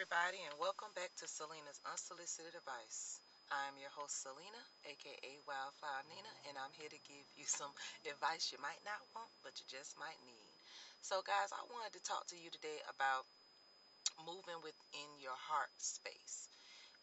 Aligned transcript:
everybody, 0.00 0.40
and 0.48 0.56
welcome 0.56 0.88
back 0.96 1.12
to 1.12 1.28
Selena's 1.28 1.76
Unsolicited 1.84 2.56
Advice. 2.56 3.20
I'm 3.52 3.76
your 3.76 3.92
host, 3.92 4.24
Selena, 4.24 4.62
aka 4.88 5.32
Wildflower 5.44 6.08
Nina, 6.08 6.32
and 6.48 6.56
I'm 6.56 6.72
here 6.72 6.88
to 6.88 7.04
give 7.04 7.28
you 7.36 7.44
some 7.44 7.68
advice 8.08 8.48
you 8.48 8.56
might 8.64 8.80
not 8.80 8.96
want, 9.12 9.28
but 9.44 9.52
you 9.60 9.68
just 9.68 10.00
might 10.00 10.16
need. 10.24 10.52
So, 11.04 11.20
guys, 11.20 11.52
I 11.52 11.60
wanted 11.68 11.92
to 12.00 12.08
talk 12.08 12.24
to 12.32 12.40
you 12.40 12.48
today 12.48 12.80
about 12.88 13.28
moving 14.24 14.56
within 14.64 15.20
your 15.20 15.36
heart 15.36 15.68
space. 15.76 16.48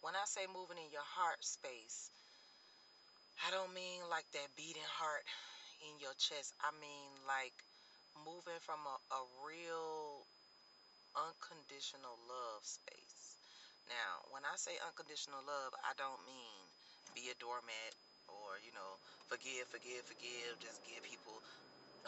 When 0.02 0.18
I 0.18 0.25
say 0.25 0.50
moving 0.50 0.82
in 0.82 0.89
your 0.89 1.05
heart 1.05 1.45
space, 1.45 2.09
I 3.45 3.54
don't 3.54 3.77
mean 3.77 4.09
like 4.09 4.25
that 4.34 4.50
beating 4.57 4.89
heart 4.98 5.21
in 5.86 6.02
your 6.02 6.18
chest. 6.18 6.50
I 6.66 6.73
mean 6.82 7.14
like 7.29 7.54
moving 8.25 8.57
from 8.66 8.82
a, 8.89 8.98
a 9.14 9.21
real 9.45 10.25
unconditional 11.25 12.15
love 12.29 12.61
space. 12.63 13.38
Now, 13.89 14.28
when 14.29 14.43
I 14.46 14.55
say 14.60 14.75
unconditional 14.86 15.42
love, 15.47 15.73
I 15.82 15.96
don't 15.97 16.21
mean 16.28 16.59
be 17.15 17.32
a 17.32 17.37
doormat 17.42 17.93
or, 18.29 18.59
you 18.61 18.71
know, 18.75 19.00
forgive, 19.32 19.68
forgive, 19.71 20.04
forgive, 20.06 20.59
just 20.61 20.83
give 20.86 21.01
people 21.01 21.39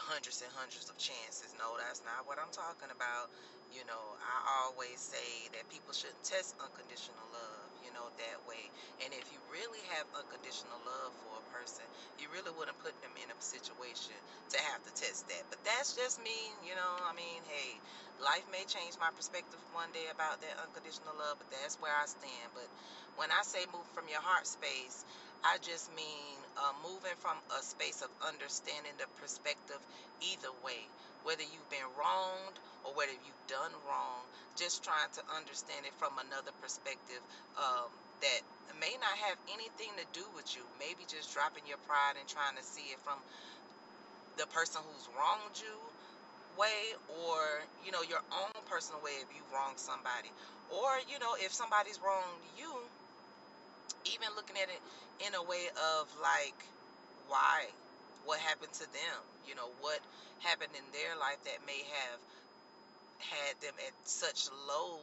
hundreds 0.00 0.40
and 0.40 0.52
hundreds 0.56 0.88
of 0.88 0.96
chances. 0.96 1.52
No, 1.60 1.76
that's 1.76 2.00
not 2.06 2.24
what 2.24 2.40
I'm 2.40 2.52
talking 2.52 2.88
about. 2.92 3.28
You 3.74 3.84
know, 3.84 4.04
I 4.20 4.64
always 4.64 4.98
say 5.00 5.48
that 5.52 5.68
people 5.68 5.92
shouldn't 5.92 6.22
test 6.24 6.56
unconditional 6.62 7.26
love, 7.34 7.59
know, 8.00 8.08
that 8.16 8.40
way. 8.48 8.72
And 9.04 9.12
if 9.12 9.28
you 9.28 9.44
really 9.52 9.84
have 9.92 10.08
unconditional 10.16 10.80
love 10.88 11.12
for 11.20 11.36
a 11.36 11.44
person, 11.52 11.84
you 12.16 12.32
really 12.32 12.52
wouldn't 12.56 12.80
put 12.80 12.96
them 13.04 13.12
in 13.20 13.28
a 13.28 13.36
situation 13.44 14.16
to 14.56 14.58
have 14.72 14.80
to 14.88 14.92
test 14.96 15.28
that. 15.28 15.44
But 15.52 15.60
that's 15.68 15.92
just 15.92 16.16
me, 16.24 16.56
you 16.64 16.72
know. 16.76 16.92
I 17.04 17.12
mean, 17.12 17.44
hey, 17.44 17.80
life 18.24 18.48
may 18.48 18.64
change 18.64 18.96
my 19.00 19.12
perspective 19.12 19.60
one 19.76 19.92
day 19.92 20.08
about 20.08 20.40
that 20.40 20.56
unconditional 20.64 21.12
love, 21.20 21.36
but 21.38 21.52
that's 21.52 21.76
where 21.80 21.92
I 21.92 22.08
stand. 22.08 22.48
But 22.56 22.72
when 23.20 23.28
I 23.30 23.44
say 23.44 23.68
move 23.68 23.86
from 23.92 24.08
your 24.08 24.24
heart 24.24 24.48
space, 24.48 25.04
I 25.44 25.58
just 25.60 25.92
mean 25.92 26.40
uh, 26.56 26.72
moving 26.82 27.16
from 27.20 27.36
a 27.52 27.62
space 27.62 28.02
of 28.02 28.10
understanding 28.24 28.96
the 28.98 29.08
perspective 29.20 29.80
either 30.20 30.52
way, 30.64 30.90
whether 31.22 31.44
you've 31.44 31.68
been 31.68 31.88
wronged 31.98 32.60
or 32.84 32.92
whether 32.96 33.12
you've 33.12 33.46
done 33.48 33.72
wrong, 33.88 34.24
just 34.56 34.84
trying 34.84 35.10
to 35.16 35.22
understand 35.36 35.86
it 35.86 35.94
from 35.98 36.12
another 36.20 36.52
perspective 36.62 37.20
um, 37.58 37.88
that 38.22 38.40
may 38.80 38.94
not 39.00 39.14
have 39.28 39.36
anything 39.52 39.92
to 39.98 40.06
do 40.12 40.24
with 40.36 40.48
you. 40.56 40.62
Maybe 40.78 41.04
just 41.08 41.32
dropping 41.32 41.66
your 41.68 41.80
pride 41.88 42.16
and 42.18 42.26
trying 42.28 42.56
to 42.56 42.64
see 42.64 42.92
it 42.92 43.00
from 43.04 43.18
the 44.38 44.46
person 44.48 44.80
who's 44.86 45.08
wronged 45.16 45.56
you 45.60 45.76
way 46.58 46.94
or 47.08 47.40
you 47.84 47.92
know 47.92 48.02
your 48.02 48.22
own 48.32 48.52
personal 48.68 49.00
way 49.02 49.16
if 49.22 49.28
you 49.34 49.42
wronged 49.52 49.78
somebody. 49.78 50.30
Or 50.70 50.90
you 51.10 51.18
know 51.18 51.34
if 51.40 51.52
somebody's 51.52 52.00
wronged 52.02 52.42
you 52.58 52.72
even 54.06 54.28
looking 54.36 54.56
at 54.56 54.68
it 54.70 54.80
in 55.26 55.34
a 55.34 55.42
way 55.42 55.68
of 55.76 56.08
like 56.22 56.56
why? 57.28 57.66
What 58.24 58.40
happened 58.40 58.72
to 58.74 58.86
them? 58.92 59.18
You 59.48 59.54
know 59.54 59.70
what 59.80 60.00
happened 60.40 60.72
in 60.76 60.84
their 60.92 61.16
life 61.20 61.40
that 61.44 61.60
may 61.66 61.82
have 62.02 62.18
had 63.20 63.60
them 63.60 63.74
at 63.86 63.94
such 64.04 64.48
low 64.68 65.00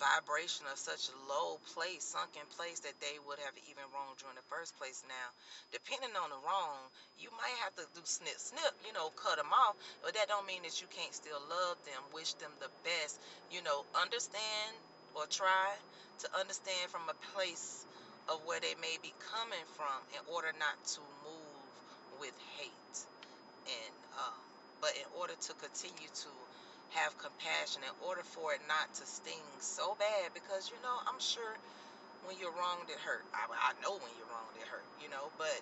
vibration 0.00 0.66
of 0.72 0.78
such 0.78 1.08
low 1.30 1.56
place 1.74 2.02
sunken 2.04 2.42
place 2.58 2.80
that 2.82 2.98
they 3.00 3.16
would 3.26 3.38
have 3.38 3.54
even 3.70 3.84
wronged 3.94 4.18
you 4.20 4.28
in 4.28 4.36
the 4.36 4.48
first 4.50 4.74
place. 4.76 5.02
Now 5.06 5.28
depending 5.72 6.12
on 6.18 6.30
the 6.34 6.40
wrong 6.42 6.90
you 7.18 7.30
might 7.38 7.54
have 7.64 7.74
to 7.78 7.86
do 7.94 8.02
snip 8.04 8.36
snip 8.38 8.74
you 8.84 8.92
know 8.92 9.10
cut 9.14 9.38
them 9.38 9.50
off 9.54 9.76
but 10.02 10.14
that 10.18 10.28
don't 10.28 10.46
mean 10.46 10.62
that 10.66 10.80
you 10.82 10.88
can't 10.90 11.14
still 11.14 11.38
love 11.48 11.78
them 11.86 12.02
wish 12.12 12.34
them 12.42 12.52
the 12.60 12.70
best. 12.84 13.20
You 13.50 13.62
know 13.62 13.86
understand 13.94 14.74
or 15.14 15.26
try 15.30 15.70
to 16.20 16.26
understand 16.38 16.90
from 16.90 17.06
a 17.08 17.16
place 17.34 17.86
of 18.28 18.40
where 18.44 18.60
they 18.60 18.74
may 18.80 18.96
be 19.02 19.14
coming 19.20 19.66
from 19.76 19.98
in 20.14 20.22
order 20.26 20.50
not 20.58 20.76
to 20.98 21.02
move 21.22 21.74
with 22.20 22.34
hate. 22.58 22.96
And 23.66 23.94
um, 24.18 24.42
but 24.80 24.92
in 24.96 25.08
order 25.16 25.34
to 25.36 25.52
continue 25.54 26.08
to 26.08 26.30
have 26.94 27.16
compassion 27.18 27.82
in 27.82 27.94
order 28.06 28.22
for 28.22 28.54
it 28.54 28.62
not 28.68 28.86
to 28.94 29.04
sting 29.06 29.44
so 29.60 29.94
bad 29.98 30.30
because 30.34 30.70
you 30.70 30.78
know 30.82 30.96
i'm 31.10 31.20
sure 31.20 31.58
when 32.24 32.36
you're 32.40 32.54
wronged 32.56 32.88
it 32.88 32.98
hurt. 33.04 33.24
I, 33.34 33.46
I 33.50 33.72
know 33.82 33.94
when 34.00 34.12
you're 34.18 34.30
wronged 34.30 34.56
it 34.56 34.66
hurt 34.68 34.86
you 35.02 35.10
know 35.10 35.30
but 35.38 35.60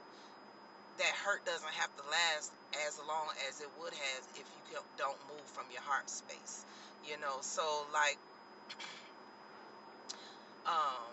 that 0.99 1.15
hurt 1.25 1.45
doesn't 1.45 1.73
have 1.81 1.91
to 1.97 2.05
last 2.11 2.53
as 2.87 2.99
long 3.09 3.29
as 3.49 3.61
it 3.61 3.69
would 3.81 3.95
have 3.95 4.23
if 4.37 4.47
you 4.71 4.77
don't 4.97 5.19
move 5.29 5.45
from 5.53 5.65
your 5.73 5.83
heart 5.83 6.09
space 6.11 6.65
you 7.09 7.19
know. 7.19 7.39
So 7.43 7.63
like 7.93 8.19
um 10.67 11.13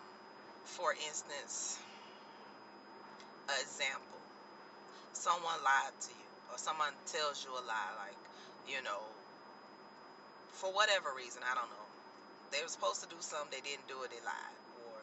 for 0.65 0.93
instance, 1.07 1.79
example, 3.61 4.19
someone 5.13 5.59
lied 5.63 5.93
to 6.01 6.11
you, 6.13 6.29
or 6.51 6.57
someone 6.57 6.93
tells 7.05 7.43
you 7.45 7.51
a 7.51 7.63
lie, 7.65 7.93
like, 7.97 8.17
you 8.67 8.81
know, 8.83 9.18
for 10.53 10.71
whatever 10.73 11.13
reason, 11.15 11.41
I 11.45 11.55
don't 11.55 11.69
know. 11.69 11.87
They 12.51 12.61
were 12.61 12.71
supposed 12.71 13.01
to 13.05 13.09
do 13.09 13.19
something, 13.21 13.53
they 13.53 13.61
didn't 13.61 13.87
do 13.87 14.01
it, 14.03 14.09
they 14.09 14.21
lied. 14.25 14.57
Or, 14.89 14.99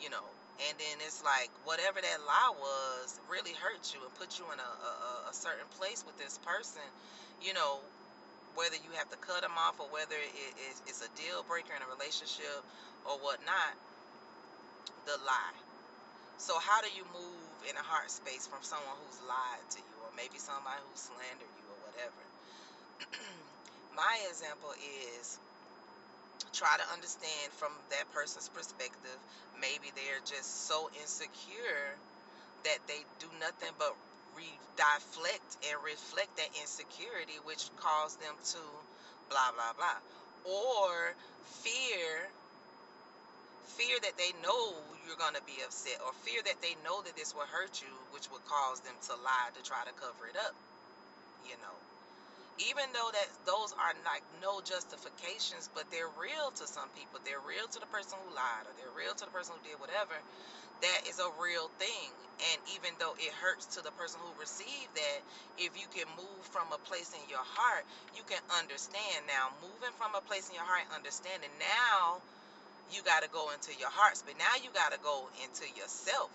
you 0.00 0.08
know, 0.10 0.24
and 0.68 0.74
then 0.78 0.96
it's 1.04 1.22
like 1.22 1.50
whatever 1.64 2.00
that 2.00 2.18
lie 2.26 2.52
was 2.58 3.20
really 3.30 3.52
hurt 3.60 3.82
you 3.94 4.00
and 4.02 4.12
put 4.18 4.38
you 4.40 4.46
in 4.50 4.58
a, 4.58 4.70
a, 4.82 5.30
a 5.30 5.34
certain 5.34 5.68
place 5.78 6.02
with 6.06 6.16
this 6.18 6.38
person, 6.42 6.84
you 7.44 7.52
know, 7.54 7.78
whether 8.58 8.76
you 8.82 8.90
have 8.98 9.08
to 9.10 9.18
cut 9.22 9.42
them 9.42 9.54
off 9.54 9.78
or 9.78 9.86
whether 9.94 10.16
it 10.18 10.54
is 10.70 10.82
it's 10.90 11.02
a 11.04 11.10
deal 11.14 11.44
breaker 11.46 11.74
in 11.76 11.82
a 11.84 11.90
relationship 11.94 12.58
or 13.06 13.14
whatnot, 13.22 13.74
the 15.06 15.14
lie. 15.26 15.58
So 16.38 16.58
how 16.58 16.80
do 16.82 16.88
you 16.96 17.04
move 17.14 17.46
in 17.70 17.76
a 17.76 17.82
heart 17.82 18.10
space 18.10 18.46
from 18.46 18.62
someone 18.62 18.96
who's 19.06 19.20
lied 19.28 19.62
to 19.70 19.78
you 19.78 19.96
or 20.02 20.10
maybe 20.16 20.38
somebody 20.38 20.80
who 20.82 20.94
slandered 20.94 21.52
you 21.58 21.66
or 21.70 21.78
whatever? 21.86 22.22
My 23.96 24.18
example 24.30 24.70
is 25.18 25.38
try 26.52 26.76
to 26.76 26.86
understand 26.94 27.52
from 27.58 27.72
that 27.90 28.10
person's 28.12 28.48
perspective. 28.48 29.18
Maybe 29.60 29.90
they're 29.94 30.22
just 30.24 30.66
so 30.66 30.90
insecure 31.00 31.86
that 32.64 32.78
they 32.86 33.00
do 33.18 33.26
nothing 33.40 33.74
but 33.78 33.94
deflect 34.78 35.58
and 35.66 35.76
reflect 35.82 36.30
that 36.38 36.50
insecurity, 36.62 37.34
which 37.44 37.66
caused 37.82 38.22
them 38.22 38.34
to 38.54 38.62
blah, 39.28 39.50
blah, 39.50 39.74
blah. 39.74 39.98
Or 40.46 41.14
fear 41.66 42.30
fear 43.78 43.98
that 44.02 44.18
they 44.18 44.34
know 44.42 44.74
you're 45.06 45.18
going 45.22 45.34
to 45.38 45.46
be 45.46 45.54
upset 45.62 45.98
or 46.02 46.10
fear 46.26 46.42
that 46.42 46.58
they 46.62 46.74
know 46.82 47.00
that 47.02 47.14
this 47.14 47.34
will 47.34 47.46
hurt 47.46 47.78
you 47.80 47.92
which 48.10 48.26
would 48.34 48.42
cause 48.50 48.80
them 48.80 48.94
to 49.06 49.14
lie 49.22 49.50
to 49.54 49.62
try 49.62 49.78
to 49.86 49.94
cover 50.02 50.26
it 50.26 50.34
up 50.34 50.54
you 51.46 51.54
know 51.62 51.74
even 52.60 52.86
though 52.94 53.10
that 53.14 53.28
those 53.46 53.72
are 53.78 53.94
like 54.06 54.24
no 54.42 54.60
justifications 54.62 55.70
but 55.74 55.84
they're 55.90 56.12
real 56.20 56.50
to 56.56 56.66
some 56.66 56.90
people. 56.94 57.20
They're 57.24 57.42
real 57.44 57.66
to 57.68 57.80
the 57.80 57.90
person 57.90 58.18
who 58.22 58.34
lied 58.34 58.66
or 58.66 58.74
they're 58.78 58.94
real 58.96 59.14
to 59.14 59.24
the 59.26 59.34
person 59.34 59.56
who 59.58 59.62
did 59.70 59.80
whatever. 59.80 60.14
That 60.82 61.08
is 61.08 61.18
a 61.18 61.30
real 61.42 61.70
thing. 61.78 62.10
And 62.52 62.58
even 62.76 62.94
though 63.00 63.14
it 63.18 63.32
hurts 63.34 63.66
to 63.78 63.82
the 63.82 63.92
person 63.92 64.20
who 64.22 64.32
received 64.40 64.94
that 64.94 65.20
if 65.58 65.74
you 65.78 65.88
can 65.90 66.06
move 66.16 66.42
from 66.46 66.70
a 66.74 66.80
place 66.86 67.14
in 67.14 67.24
your 67.30 67.44
heart 67.44 67.86
you 68.14 68.22
can 68.26 68.42
understand. 68.58 69.26
Now 69.28 69.50
moving 69.62 69.94
from 69.98 70.14
a 70.14 70.22
place 70.22 70.48
in 70.50 70.56
your 70.56 70.66
heart 70.68 70.86
understanding 70.94 71.50
now 71.60 72.20
you 72.90 73.02
got 73.04 73.22
to 73.22 73.30
go 73.30 73.52
into 73.54 73.72
your 73.78 73.90
hearts. 73.92 74.24
But 74.26 74.38
now 74.38 74.56
you 74.62 74.70
got 74.74 74.92
to 74.92 75.00
go 75.04 75.28
into 75.44 75.68
yourself 75.78 76.32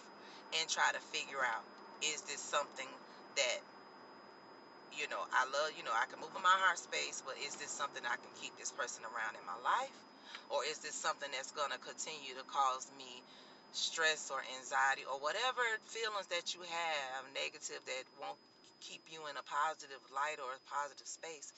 and 0.56 0.70
try 0.70 0.90
to 0.94 1.02
figure 1.12 1.42
out 1.44 1.66
is 2.02 2.22
this 2.24 2.40
something 2.40 2.88
that, 3.36 3.60
you 5.00 5.08
know, 5.10 5.22
I 5.34 5.46
love, 5.50 5.74
you 5.78 5.84
know, 5.84 5.94
I 5.94 6.06
can 6.10 6.20
move 6.22 6.34
in 6.36 6.44
my 6.44 6.58
heart 6.66 6.80
space, 6.80 7.24
but 7.26 7.36
is 7.42 7.56
this 7.58 7.72
something 7.72 8.04
I 8.06 8.18
can 8.18 8.34
keep 8.42 8.54
this 8.60 8.72
person 8.72 9.04
around 9.06 9.36
in 9.38 9.46
my 9.46 9.58
life? 9.64 9.98
Or 10.50 10.62
is 10.66 10.80
this 10.80 10.96
something 10.96 11.30
that's 11.34 11.52
going 11.54 11.72
to 11.72 11.82
continue 11.82 12.36
to 12.38 12.46
cause 12.50 12.88
me 12.98 13.22
stress 13.74 14.30
or 14.30 14.42
anxiety 14.60 15.04
or 15.10 15.18
whatever 15.22 15.64
feelings 15.90 16.28
that 16.30 16.54
you 16.54 16.62
have 16.62 17.22
negative 17.34 17.82
that 17.86 18.06
won't 18.22 18.40
keep 18.82 19.02
you 19.10 19.26
in 19.30 19.36
a 19.38 19.46
positive 19.46 20.02
light 20.14 20.38
or 20.38 20.52
a 20.54 20.62
positive 20.70 21.08
space? 21.08 21.50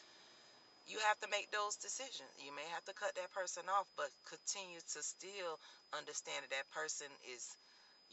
you 0.87 0.97
have 1.09 1.19
to 1.21 1.29
make 1.29 1.49
those 1.51 1.75
decisions. 1.77 2.29
You 2.41 2.53
may 2.53 2.65
have 2.73 2.85
to 2.85 2.93
cut 2.93 3.13
that 3.17 3.31
person 3.33 3.65
off, 3.69 3.89
but 3.97 4.09
continue 4.29 4.81
to 4.81 4.99
still 5.01 5.57
understand 5.97 6.45
that 6.45 6.53
that 6.53 6.67
person 6.73 7.09
is, 7.33 7.57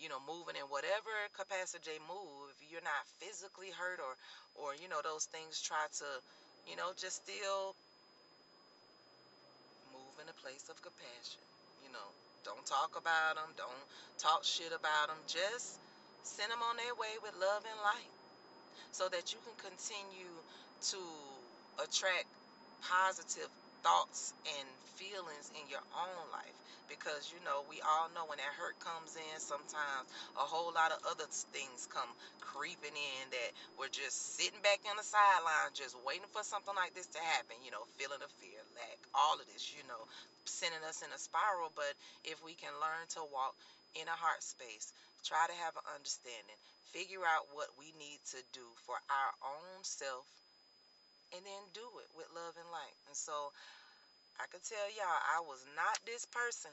you 0.00 0.08
know, 0.08 0.20
moving 0.25 0.56
in 0.56 0.67
whatever 0.73 1.12
capacity 1.37 1.96
they 1.96 2.00
move. 2.08 2.42
If 2.52 2.60
you're 2.70 2.84
not 2.84 3.04
physically 3.20 3.72
hurt 3.72 4.00
or, 4.00 4.14
or 4.60 4.76
you 4.76 4.88
know, 4.93 5.00
those 5.04 5.26
things, 5.32 5.60
try 5.64 5.88
to, 6.04 6.08
you 6.69 6.76
know, 6.76 6.93
just 6.96 7.25
still 7.25 7.75
move 9.93 10.14
in 10.20 10.28
a 10.28 10.37
place 10.44 10.69
of 10.69 10.76
compassion. 10.84 11.43
You 11.84 11.90
know, 11.93 12.08
don't 12.44 12.64
talk 12.66 12.94
about 13.00 13.40
them. 13.40 13.50
Don't 13.56 13.84
talk 14.20 14.44
shit 14.44 14.72
about 14.72 15.08
them. 15.08 15.19
Just 15.26 15.81
send 16.25 16.52
them 16.52 16.62
on 16.62 16.76
their 16.76 16.94
way 17.00 17.16
with 17.25 17.34
love 17.40 17.64
and 17.64 17.81
light 17.82 18.14
so 18.93 19.08
that 19.08 19.32
you 19.32 19.38
can 19.44 19.56
continue 19.58 20.34
to 20.93 21.00
attract 21.82 22.28
positive 22.84 23.48
thoughts 23.82 24.34
and 24.46 24.69
feelings 24.99 25.50
in 25.58 25.67
your 25.69 25.82
own 25.94 26.25
life. 26.32 26.58
Because 26.88 27.31
you 27.32 27.40
know 27.44 27.64
we 27.69 27.81
all 27.82 28.11
know 28.14 28.26
when 28.29 28.38
that 28.38 28.55
hurt 28.58 28.79
comes 28.82 29.17
in 29.17 29.37
sometimes 29.40 30.08
a 30.38 30.44
whole 30.46 30.73
lot 30.75 30.93
of 30.93 31.00
other 31.11 31.26
things 31.55 31.87
come 31.90 32.08
creeping 32.40 32.94
in 32.94 33.25
that 33.32 33.50
we're 33.79 33.93
just 33.93 34.37
sitting 34.38 34.61
back 34.62 34.81
on 34.90 34.96
the 35.00 35.06
sideline 35.06 35.73
just 35.75 35.96
waiting 36.05 36.29
for 36.32 36.44
something 36.44 36.76
like 36.76 36.93
this 36.94 37.08
to 37.11 37.20
happen 37.37 37.56
you 37.64 37.73
know 37.73 37.84
feeling 37.96 38.20
of 38.20 38.31
fear 38.43 38.61
lack 38.76 38.99
all 39.17 39.40
of 39.40 39.46
this 39.49 39.73
you 39.73 39.82
know 39.88 40.02
sending 40.46 40.82
us 40.88 41.02
in 41.02 41.11
a 41.14 41.20
spiral. 41.20 41.70
But 41.75 41.94
if 42.25 42.43
we 42.44 42.55
can 42.55 42.75
learn 42.82 43.06
to 43.17 43.23
walk 43.32 43.56
in 43.96 44.06
a 44.08 44.17
heart 44.19 44.43
space 44.44 44.93
try 45.25 45.44
to 45.49 45.56
have 45.64 45.76
an 45.79 45.87
understanding 45.96 46.58
figure 46.93 47.25
out 47.25 47.49
what 47.52 47.69
we 47.79 47.93
need 47.99 48.20
to 48.32 48.40
do 48.52 48.67
for 48.87 48.96
our 49.11 49.32
own 49.44 49.81
self 49.84 50.26
and 51.34 51.43
then 51.44 51.62
do 51.75 51.84
it 52.00 52.08
with 52.17 52.29
love 52.34 52.55
and 52.56 52.69
light 52.70 52.96
and 53.08 53.17
so 53.17 53.52
I 54.40 54.46
can 54.50 54.61
tell 54.64 54.88
y'all 54.93 55.23
I 55.37 55.40
was 55.46 55.64
not 55.76 55.99
this 56.06 56.26
person 56.26 56.73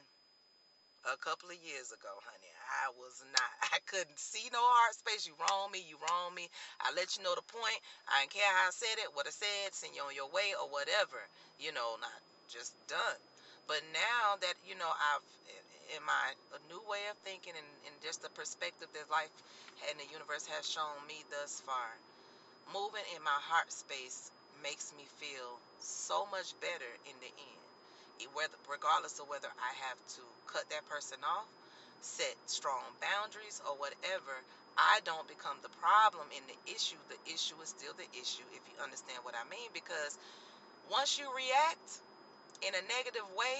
a 1.08 1.16
couple 1.20 1.48
of 1.48 1.58
years 1.64 1.92
ago, 1.92 2.12
honey. 2.24 2.52
I 2.84 2.92
was 2.96 3.20
not. 3.32 3.52
I 3.74 3.80
couldn't 3.88 4.20
see 4.20 4.48
no 4.52 4.60
heart 4.60 4.94
space. 4.96 5.24
You 5.26 5.34
wrong 5.40 5.72
me, 5.72 5.80
you 5.84 5.96
wrong 6.08 6.32
me. 6.34 6.48
I 6.80 6.92
let 6.92 7.16
you 7.16 7.24
know 7.24 7.34
the 7.36 7.44
point. 7.48 7.80
I 8.08 8.24
didn't 8.24 8.36
care 8.36 8.48
how 8.60 8.68
I 8.68 8.74
said 8.74 8.96
it, 9.00 9.12
what 9.16 9.26
I 9.28 9.32
said, 9.32 9.72
send 9.72 9.96
you 9.96 10.04
on 10.04 10.14
your 10.16 10.30
way 10.32 10.52
or 10.56 10.68
whatever. 10.68 11.20
You 11.60 11.72
know, 11.72 11.96
not 12.00 12.20
just 12.48 12.76
done. 12.88 13.20
But 13.68 13.80
now 13.94 14.36
that, 14.40 14.56
you 14.66 14.76
know, 14.76 14.88
I've 14.90 15.24
in 15.96 16.02
my 16.06 16.26
a 16.54 16.60
new 16.70 16.80
way 16.86 17.02
of 17.10 17.18
thinking 17.26 17.54
and, 17.58 17.70
and 17.88 17.94
just 18.02 18.22
the 18.22 18.30
perspective 18.30 18.88
that 18.94 19.10
life 19.10 19.32
and 19.90 19.98
the 19.98 20.06
universe 20.12 20.46
has 20.46 20.62
shown 20.68 20.94
me 21.08 21.24
thus 21.30 21.60
far, 21.66 21.98
moving 22.72 23.04
in 23.16 23.22
my 23.24 23.38
heart 23.50 23.72
space 23.72 24.30
makes 24.62 24.92
me 24.96 25.04
feel 25.20 25.58
so 25.80 26.26
much 26.30 26.52
better 26.60 26.90
in 27.08 27.16
the 27.20 27.32
end. 27.32 27.60
Whether, 28.36 28.56
regardless 28.68 29.16
of 29.16 29.32
whether 29.32 29.48
I 29.48 29.72
have 29.88 29.96
to 30.20 30.22
cut 30.52 30.68
that 30.68 30.84
person 30.92 31.16
off, 31.24 31.48
set 32.04 32.36
strong 32.44 32.84
boundaries, 33.00 33.60
or 33.64 33.80
whatever, 33.80 34.34
I 34.76 35.00
don't 35.08 35.24
become 35.24 35.56
the 35.64 35.72
problem 35.80 36.28
in 36.36 36.44
the 36.44 36.58
issue. 36.68 37.00
The 37.08 37.20
issue 37.32 37.56
is 37.64 37.72
still 37.72 37.96
the 37.96 38.08
issue, 38.12 38.44
if 38.52 38.60
you 38.68 38.76
understand 38.80 39.24
what 39.24 39.32
I 39.32 39.44
mean. 39.48 39.72
Because 39.72 40.20
once 40.92 41.16
you 41.16 41.28
react 41.32 41.88
in 42.60 42.72
a 42.76 42.84
negative 42.92 43.24
way 43.36 43.56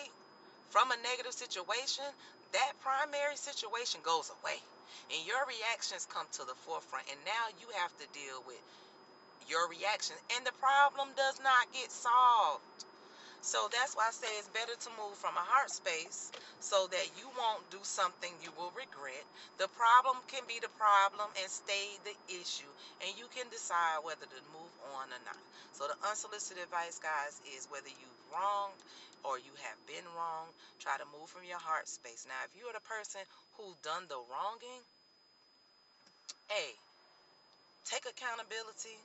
from 0.69 0.93
a 0.93 0.99
negative 1.01 1.33
situation, 1.33 2.05
that 2.53 2.73
primary 2.85 3.41
situation 3.41 4.05
goes 4.05 4.29
away. 4.41 4.61
And 5.09 5.21
your 5.25 5.41
reactions 5.49 6.05
come 6.13 6.29
to 6.37 6.45
the 6.45 6.57
forefront. 6.69 7.09
And 7.09 7.21
now 7.25 7.45
you 7.59 7.69
have 7.81 7.93
to 7.97 8.07
deal 8.13 8.45
with 8.45 8.61
your 9.51 9.67
reaction. 9.67 10.15
And 10.39 10.47
the 10.47 10.55
problem 10.63 11.11
does 11.19 11.43
not 11.43 11.67
get 11.75 11.91
solved. 11.91 12.63
So 13.43 13.73
that's 13.73 13.97
why 13.97 14.05
I 14.05 14.13
say 14.13 14.29
it's 14.37 14.53
better 14.53 14.77
to 14.77 14.91
move 15.01 15.17
from 15.17 15.33
a 15.33 15.43
heart 15.43 15.73
space 15.73 16.31
so 16.61 16.87
that 16.93 17.07
you 17.17 17.25
won't 17.41 17.65
do 17.73 17.81
something 17.83 18.29
you 18.45 18.53
will 18.61 18.71
regret. 18.77 19.25
The 19.57 19.69
problem 19.81 20.21
can 20.29 20.45
be 20.45 20.61
the 20.61 20.69
problem 20.77 21.25
and 21.41 21.49
stay 21.49 21.97
the 22.05 22.13
issue, 22.29 22.69
and 23.01 23.11
you 23.17 23.25
can 23.33 23.49
decide 23.49 24.05
whether 24.05 24.29
to 24.29 24.41
move 24.53 24.75
on 24.93 25.09
or 25.09 25.23
not. 25.25 25.41
So 25.73 25.89
the 25.89 25.97
unsolicited 26.05 26.61
advice, 26.61 27.01
guys, 27.01 27.41
is 27.57 27.65
whether 27.73 27.89
you've 27.89 28.25
wronged 28.29 28.77
or 29.25 29.41
you 29.41 29.53
have 29.65 29.81
been 29.89 30.05
wrong, 30.13 30.53
try 30.77 31.01
to 31.01 31.09
move 31.09 31.33
from 31.33 31.49
your 31.49 31.61
heart 31.61 31.89
space. 31.89 32.29
Now, 32.29 32.41
if 32.45 32.53
you're 32.53 32.77
the 32.77 32.85
person 32.85 33.25
who's 33.57 33.77
done 33.81 34.05
the 34.13 34.21
wronging, 34.21 34.85
hey, 36.53 36.77
take 37.89 38.05
accountability 38.05 39.01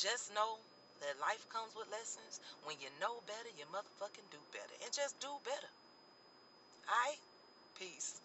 just 0.00 0.32
know 0.32 0.56
that 1.04 1.20
life 1.20 1.44
comes 1.52 1.76
with 1.76 1.84
lessons. 1.92 2.40
When 2.64 2.76
you 2.80 2.88
know 3.00 3.20
better, 3.28 3.52
you 3.60 3.68
motherfucking 3.68 4.28
do 4.32 4.40
better. 4.52 4.72
And 4.84 4.92
just 4.92 5.20
do 5.20 5.28
better. 5.44 5.70
Alright? 6.88 7.20
Peace. 7.78 8.20